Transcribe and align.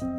Kjære 0.00 0.16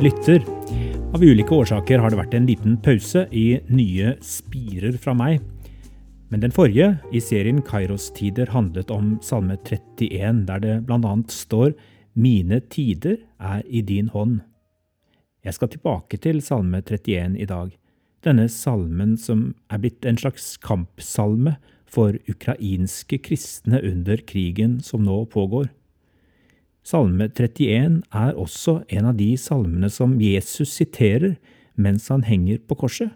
lytter. 0.00 0.40
Av 1.12 1.20
ulike 1.20 1.52
årsaker 1.52 2.00
har 2.00 2.08
det 2.08 2.16
vært 2.16 2.32
en 2.32 2.48
liten 2.48 2.80
pause 2.80 3.26
i 3.28 3.60
nye 3.68 4.16
spirer 4.24 4.96
fra 4.96 5.12
meg. 5.12 5.44
Men 6.32 6.40
den 6.40 6.56
forrige, 6.56 6.94
i 7.12 7.20
serien 7.20 7.60
Kairos-tider, 7.60 8.48
handlet 8.48 8.88
om 8.88 9.18
Salme 9.20 9.60
31, 9.60 10.46
der 10.48 10.64
det 10.64 10.78
bl.a. 10.88 11.18
står 11.28 11.76
Mine 12.14 12.60
tider 12.70 13.18
er 13.42 13.62
i 13.66 13.80
din 13.82 14.08
hånd. 14.08 14.40
Jeg 15.44 15.56
skal 15.56 15.68
tilbake 15.72 16.16
til 16.22 16.38
Salme 16.42 16.78
31 16.78 17.34
i 17.42 17.46
dag. 17.50 17.72
Denne 18.24 18.46
salmen 18.48 19.16
som 19.20 19.48
er 19.68 19.82
blitt 19.82 20.06
en 20.06 20.16
slags 20.16 20.54
kampsalme 20.62 21.56
for 21.90 22.14
ukrainske 22.30 23.18
kristne 23.18 23.82
under 23.82 24.22
krigen 24.24 24.78
som 24.80 25.02
nå 25.04 25.24
pågår. 25.32 25.68
Salme 26.86 27.26
31 27.32 28.00
er 28.14 28.38
også 28.38 28.78
en 28.88 29.10
av 29.10 29.18
de 29.18 29.34
salmene 29.40 29.90
som 29.90 30.14
Jesus 30.20 30.70
siterer 30.78 31.34
mens 31.74 32.08
han 32.12 32.22
henger 32.22 32.62
på 32.62 32.78
korset. 32.84 33.10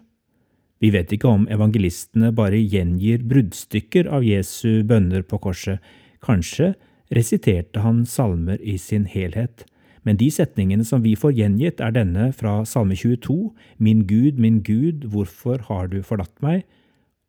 Vi 0.79 0.91
vet 0.91 1.11
ikke 1.11 1.31
om 1.31 1.47
evangelistene 1.51 2.31
bare 2.35 2.59
gjengir 2.59 3.23
bruddstykker 3.27 4.11
av 4.11 4.27
Jesu 4.27 4.83
bønner 4.87 5.23
på 5.27 5.39
korset. 5.43 5.79
Kanskje 6.23 6.73
resiterte 7.15 7.81
han 7.83 8.05
salmer 8.05 8.61
i 8.61 8.77
sin 8.77 9.05
helhet. 9.09 9.65
Men 10.07 10.17
de 10.17 10.29
setningene 10.31 10.85
som 10.87 11.03
vi 11.03 11.15
får 11.19 11.35
gjengitt, 11.37 11.81
er 11.83 11.93
denne 11.93 12.29
fra 12.33 12.63
Salme 12.65 12.95
22, 12.95 13.51
Min 13.77 14.05
Gud, 14.07 14.39
min 14.39 14.61
Gud, 14.63 15.09
hvorfor 15.11 15.59
har 15.67 15.89
du 15.91 16.01
forlatt 16.03 16.35
meg? 16.41 16.63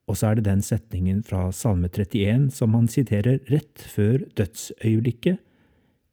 Og 0.07 0.19
så 0.19 0.31
er 0.31 0.39
det 0.39 0.47
den 0.47 0.63
setningen 0.63 1.23
fra 1.27 1.51
Salme 1.55 1.91
31 1.91 2.51
som 2.55 2.75
han 2.75 2.89
siterer 2.91 3.41
rett 3.51 3.79
før 3.79 4.25
dødsøyeblikket. 4.39 5.39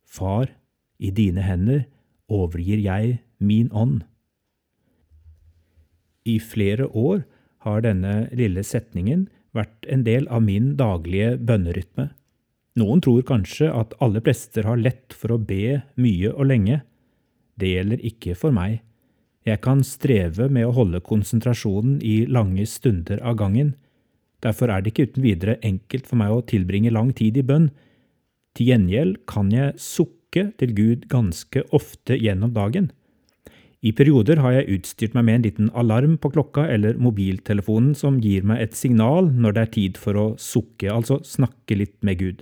Far, 0.05 0.51
i 0.99 1.09
dine 1.11 1.43
hender 1.45 1.85
overgir 2.29 2.81
jeg 2.81 3.19
min 3.39 3.71
ånd. 3.71 4.01
I 6.25 6.39
flere 6.43 6.87
år 6.89 7.23
har 7.65 7.83
denne 7.85 8.27
lille 8.35 8.63
setningen 8.65 9.27
vært 9.55 9.87
en 9.89 10.03
del 10.05 10.27
av 10.33 10.43
min 10.45 10.75
daglige 10.77 11.37
bønnerytme. 11.37 12.09
Noen 12.77 13.01
tror 13.01 13.23
kanskje 13.25 13.71
at 13.73 13.95
alle 14.03 14.21
prester 14.21 14.67
har 14.69 14.77
lett 14.77 15.15
for 15.17 15.33
å 15.33 15.41
be 15.41 15.79
mye 15.97 16.33
og 16.33 16.51
lenge. 16.51 16.83
Det 17.57 17.71
gjelder 17.73 18.03
ikke 18.05 18.35
for 18.37 18.53
meg. 18.53 18.83
Jeg 19.47 19.63
kan 19.63 19.81
streve 19.87 20.49
med 20.51 20.67
å 20.67 20.75
holde 20.75 21.01
konsentrasjonen 21.01 21.97
i 22.05 22.27
lange 22.29 22.67
stunder 22.69 23.21
av 23.25 23.39
gangen. 23.39 23.73
Derfor 24.43 24.69
er 24.69 24.83
det 24.83 24.91
ikke 24.91 25.07
uten 25.09 25.25
videre 25.25 25.57
enkelt 25.65 26.05
for 26.05 26.19
meg 26.19 26.33
å 26.33 26.43
tilbringe 26.45 26.93
lang 26.93 27.13
tid 27.17 27.39
i 27.39 27.45
bønn, 27.47 27.71
til 28.57 28.71
gjengjeld 28.71 29.19
kan 29.29 29.49
jeg 29.53 29.77
sukke 29.81 30.49
til 30.57 30.73
Gud 30.77 31.05
ganske 31.09 31.63
ofte 31.73 32.17
gjennom 32.17 32.53
dagen. 32.55 32.91
I 33.85 33.93
perioder 33.93 34.41
har 34.41 34.55
jeg 34.55 34.79
utstyrt 34.79 35.13
meg 35.13 35.27
med 35.27 35.37
en 35.37 35.45
liten 35.45 35.67
alarm 35.77 36.15
på 36.17 36.31
klokka 36.33 36.65
eller 36.73 36.97
mobiltelefonen 37.01 37.93
som 37.97 38.17
gir 38.21 38.45
meg 38.45 38.63
et 38.63 38.77
signal 38.77 39.29
når 39.29 39.53
det 39.53 39.63
er 39.63 39.73
tid 39.77 39.99
for 40.01 40.17
å 40.17 40.27
sukke, 40.41 40.89
altså 40.89 41.19
snakke 41.25 41.77
litt 41.77 41.97
med 42.01 42.21
Gud. 42.21 42.41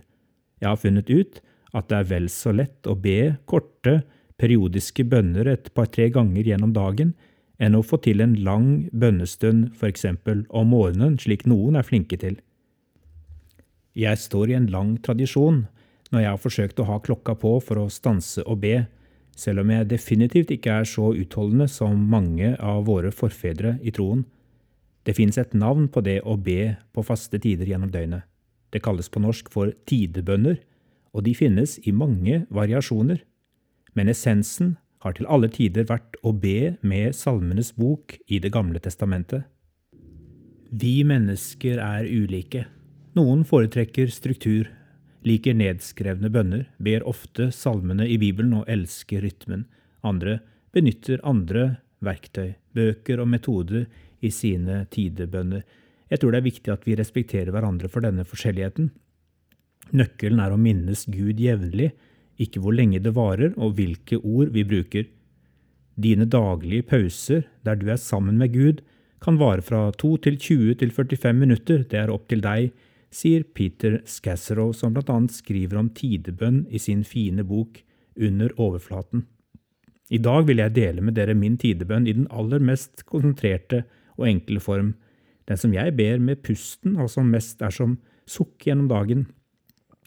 Jeg 0.66 0.71
har 0.73 0.81
funnet 0.81 1.09
ut 1.13 1.44
at 1.77 1.91
det 1.91 1.97
er 1.99 2.08
vel 2.09 2.25
så 2.33 2.49
lett 2.55 2.88
å 2.89 2.95
be 2.97 3.35
korte, 3.45 3.99
periodiske 4.41 5.05
bønner 5.07 5.45
et 5.52 5.69
par–tre 5.77 6.09
ganger 6.16 6.49
gjennom 6.49 6.73
dagen 6.73 7.13
enn 7.61 7.77
å 7.77 7.83
få 7.85 7.99
til 8.03 8.23
en 8.23 8.33
lang 8.44 8.89
bønnestund, 8.91 9.69
eksempel 9.85 10.41
om 10.49 10.73
morgenen, 10.73 11.19
slik 11.22 11.45
noen 11.45 11.77
er 11.77 11.85
flinke 11.88 12.17
til. 12.19 12.40
Jeg 13.95 14.19
står 14.19 14.51
i 14.51 14.57
en 14.57 14.67
lang 14.73 14.97
tradisjon 15.06 15.67
når 16.12 16.23
jeg 16.23 16.34
har 16.34 16.41
forsøkt 16.41 16.81
å 16.81 16.90
ha 16.90 17.00
klokka 17.06 17.38
på 17.40 17.53
for 17.63 17.85
å 17.85 17.91
stanse 17.94 18.44
og 18.44 18.63
be, 18.66 18.88
selv 19.38 19.61
om 19.61 19.72
jeg 19.72 19.91
definitivt 19.91 20.51
ikke 20.51 20.81
er 20.81 20.90
så 20.90 21.13
utholdende 21.13 21.69
som 21.72 22.09
mange 22.09 22.56
av 22.57 22.85
våre 22.90 23.13
forfedre 23.13 23.78
i 23.85 23.94
troen. 23.95 24.25
Det 25.06 25.13
fins 25.13 25.38
et 25.38 25.53
navn 25.53 25.88
på 25.94 26.01
det 26.01 26.23
å 26.25 26.35
be 26.41 26.73
på 26.91 27.06
faste 27.06 27.38
tider 27.40 27.69
gjennom 27.69 27.94
døgnet. 27.94 28.25
Det 28.75 28.81
kalles 28.84 29.08
på 29.08 29.22
norsk 29.24 29.47
for 29.53 29.72
tidebønner, 29.88 30.58
og 31.16 31.24
de 31.24 31.31
finnes 31.31 31.78
i 31.88 31.94
mange 31.96 32.41
variasjoner. 32.52 33.22
Men 33.96 34.12
essensen 34.12 34.74
har 35.06 35.16
til 35.16 35.30
alle 35.31 35.47
tider 35.47 35.88
vært 35.88 36.18
å 36.28 36.34
be 36.36 36.74
med 36.84 37.16
Salmenes 37.16 37.72
bok 37.80 38.18
i 38.28 38.41
Det 38.44 38.52
gamle 38.52 38.81
testamentet. 38.84 39.46
Vi 40.75 41.06
mennesker 41.08 41.80
er 41.80 42.09
ulike. 42.09 42.66
Noen 43.16 43.46
foretrekker 43.47 44.12
struktur, 44.12 44.68
liker 45.24 45.56
nedskrevne 45.56 46.28
bønner, 46.28 46.66
ber 46.75 47.08
ofte 47.08 47.47
salmene 47.56 48.09
i 48.12 48.18
Bibelen 48.19 48.58
og 48.59 48.68
elsker 48.68 49.24
rytmen. 49.24 49.69
Andre 50.03 50.41
benytter 50.75 51.24
andre 51.24 51.78
verktøy, 52.03 52.58
bøker 52.75 53.24
og 53.24 53.31
metoder 53.31 53.88
i 54.19 54.34
sine 54.35 54.84
tidebønner. 54.91 55.64
Jeg 56.11 56.21
tror 56.21 56.33
det 56.33 56.41
er 56.41 56.49
viktig 56.49 56.73
at 56.73 56.85
vi 56.88 56.97
respekterer 56.99 57.51
hverandre 57.53 57.89
for 57.91 58.05
denne 58.05 58.25
forskjelligheten. 58.27 58.91
Nøkkelen 59.95 60.41
er 60.41 60.53
å 60.53 60.59
minnes 60.61 61.05
Gud 61.09 61.39
jevnlig, 61.41 61.91
ikke 62.41 62.61
hvor 62.61 62.75
lenge 62.75 62.99
det 63.01 63.16
varer 63.16 63.53
og 63.55 63.77
hvilke 63.77 64.19
ord 64.19 64.51
vi 64.53 64.66
bruker. 64.67 65.07
Dine 65.95 66.27
daglige 66.27 66.85
pauser 66.89 67.45
der 67.63 67.79
du 67.79 67.88
er 67.89 68.01
sammen 68.01 68.38
med 68.41 68.53
Gud, 68.53 68.81
kan 69.23 69.39
vare 69.41 69.63
fra 69.66 69.88
2 69.95 70.17
til 70.25 70.35
20 70.38 70.81
til 70.81 70.91
45 70.91 71.39
minutter, 71.39 71.85
det 71.88 71.97
er 72.01 72.11
opp 72.13 72.27
til 72.29 72.43
deg 72.43 72.73
sier 73.16 73.45
Peter 73.55 74.01
Scasserow, 74.05 74.73
som 74.73 74.93
blant 74.95 75.09
annet 75.11 75.35
skriver 75.35 75.79
om 75.79 75.91
tidebønn 75.95 76.66
i 76.69 76.81
sin 76.81 77.03
fine 77.07 77.45
bok 77.47 77.81
Under 78.16 78.53
overflaten. 78.55 79.25
I 80.07 80.22
dag 80.23 80.45
vil 80.47 80.61
jeg 80.61 80.72
dele 80.72 81.01
med 81.03 81.17
dere 81.17 81.33
min 81.35 81.57
tidebønn 81.59 82.05
i 82.07 82.13
den 82.16 82.29
aller 82.31 82.61
mest 82.63 83.03
konsentrerte 83.09 83.81
og 84.16 84.29
enkle 84.29 84.61
form, 84.63 84.93
den 85.45 85.59
som 85.61 85.73
jeg 85.75 85.94
ber 85.97 86.22
med 86.22 86.41
pusten, 86.45 86.97
og 86.97 87.09
som 87.11 87.29
mest 87.29 87.61
er 87.61 87.73
som 87.73 88.00
sukk 88.29 88.66
gjennom 88.66 88.89
dagen, 88.89 89.25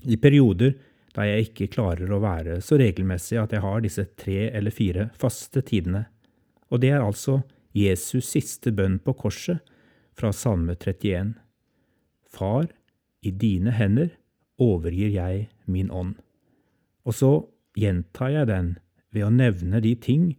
i 0.03 0.19
perioder 0.19 0.77
da 1.17 1.25
jeg 1.27 1.49
ikke 1.49 1.71
klarer 1.75 2.11
å 2.13 2.21
være 2.23 2.59
så 2.63 2.79
regelmessig 2.79 3.39
at 3.41 3.55
jeg 3.55 3.65
har 3.65 3.83
disse 3.83 4.05
tre 4.19 4.49
eller 4.55 4.75
fire 4.75 5.09
faste 5.19 5.63
tidene. 5.67 6.05
Og 6.71 6.83
det 6.83 6.93
er 6.95 7.03
altså 7.03 7.41
Jesus 7.75 8.29
siste 8.35 8.73
bønn 8.75 8.99
på 9.03 9.15
korset 9.19 9.63
fra 10.19 10.33
Salme 10.35 10.77
31. 10.77 11.35
Far, 12.29 12.69
i 13.23 13.33
dine 13.35 13.73
hender 13.75 14.13
overgir 14.63 15.11
jeg 15.15 15.49
min 15.67 15.91
ånd. 15.91 16.17
Og 17.07 17.17
så 17.17 17.33
gjentar 17.79 18.35
jeg 18.35 18.51
den 18.51 18.75
ved 19.15 19.27
å 19.27 19.33
nevne 19.33 19.81
de 19.83 19.95
ting, 19.99 20.35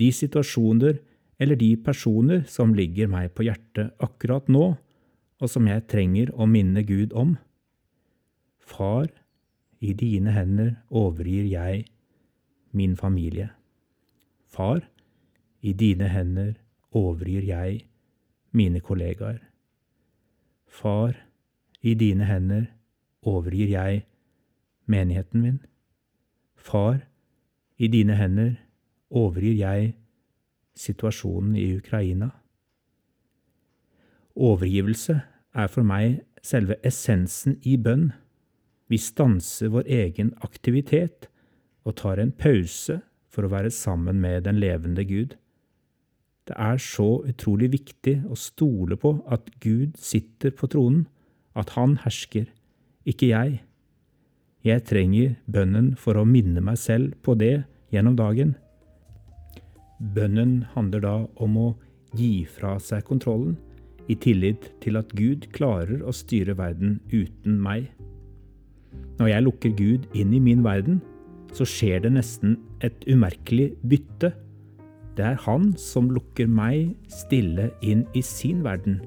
de 0.00 0.10
situasjoner 0.12 0.98
eller 1.40 1.56
de 1.56 1.72
personer 1.80 2.44
som 2.48 2.74
ligger 2.76 3.08
meg 3.08 3.32
på 3.34 3.46
hjertet 3.48 3.94
akkurat 4.04 4.48
nå, 4.52 4.74
og 5.40 5.48
som 5.48 5.68
jeg 5.70 5.86
trenger 5.88 6.32
å 6.36 6.44
minne 6.46 6.84
Gud 6.84 7.14
om. 7.16 7.38
Far, 8.60 9.08
i 9.80 9.94
dine 9.96 10.34
hender 10.36 10.74
overgir 10.92 11.46
jeg 11.48 11.86
min 12.76 12.92
familie. 12.96 13.48
Far, 14.44 14.84
i 15.64 15.72
dine 15.72 16.10
hender 16.12 16.52
overgir 16.92 17.46
jeg 17.48 17.86
mine 18.52 18.80
kollegaer. 18.84 19.40
Far, 20.68 21.16
i 21.80 21.94
dine 21.94 22.28
hender 22.28 22.68
overgir 23.24 23.72
jeg 23.72 24.04
menigheten 24.84 25.40
min. 25.40 25.58
Far, 26.54 27.00
i 27.80 27.88
dine 27.88 28.18
hender 28.20 28.58
overgir 29.10 29.56
jeg 29.56 29.94
situasjonen 30.78 31.56
i 31.58 31.66
Ukraina. 31.76 32.30
Overgivelse 34.36 35.20
er 35.54 35.68
for 35.68 35.86
meg 35.86 36.20
selve 36.46 36.78
essensen 36.86 37.58
i 37.66 37.76
bønn. 37.76 38.10
Vi 38.90 38.98
stanser 38.98 39.72
vår 39.74 39.88
egen 39.90 40.32
aktivitet 40.46 41.28
og 41.84 41.98
tar 42.00 42.20
en 42.22 42.32
pause 42.32 43.00
for 43.30 43.46
å 43.46 43.52
være 43.52 43.70
sammen 43.74 44.20
med 44.22 44.44
den 44.46 44.58
levende 44.62 45.04
Gud. 45.06 45.36
Det 46.48 46.56
er 46.58 46.80
så 46.82 47.20
utrolig 47.28 47.70
viktig 47.76 48.16
å 48.26 48.38
stole 48.38 48.96
på 48.98 49.20
at 49.30 49.50
Gud 49.62 49.98
sitter 50.00 50.50
på 50.50 50.66
tronen 50.72 51.04
at 51.58 51.74
han 51.76 51.96
hersker, 52.02 52.48
ikke 53.06 53.30
jeg. 53.30 53.60
Jeg 54.66 54.84
trenger 54.88 55.36
bønnen 55.46 55.94
for 55.96 56.18
å 56.18 56.26
minne 56.26 56.62
meg 56.64 56.78
selv 56.80 57.14
på 57.24 57.36
det 57.38 57.62
gjennom 57.94 58.16
dagen. 58.18 58.56
Bønnen 60.00 60.62
handler 60.72 61.02
da 61.04 61.16
om 61.44 61.56
å 61.60 61.66
gi 62.16 62.46
fra 62.48 62.78
seg 62.80 63.04
kontrollen, 63.08 63.58
i 64.10 64.16
tillit 64.18 64.70
til 64.82 64.96
at 64.98 65.12
Gud 65.14 65.44
klarer 65.54 66.00
å 66.02 66.14
styre 66.16 66.56
verden 66.58 66.96
uten 67.12 67.60
meg. 67.62 67.90
Når 69.20 69.28
jeg 69.30 69.44
lukker 69.44 69.74
Gud 69.78 70.06
inn 70.16 70.32
i 70.34 70.40
min 70.42 70.64
verden, 70.64 70.98
så 71.54 71.66
skjer 71.68 72.00
det 72.02 72.14
nesten 72.16 72.56
et 72.82 73.04
umerkelig 73.06 73.74
bytte. 73.86 74.32
Det 75.18 75.26
er 75.26 75.38
Han 75.44 75.74
som 75.78 76.08
lukker 76.10 76.48
meg 76.48 76.96
stille 77.12 77.68
inn 77.82 78.06
i 78.16 78.22
sin 78.24 78.64
verden. 78.64 79.02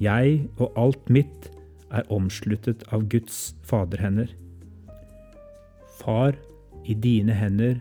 Jeg 0.00 0.48
og 0.56 0.72
alt 0.80 1.12
mitt 1.12 1.50
er 1.94 2.08
omsluttet 2.10 2.82
av 2.90 3.04
Guds 3.12 3.52
faderhender. 3.62 4.32
Far, 6.00 6.34
i 6.84 6.94
dine 6.94 7.32
hender 7.36 7.78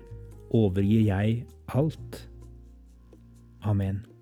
overgir 0.53 1.01
jeg 1.07 1.41
alt. 1.73 2.27
Amen. 3.65 4.12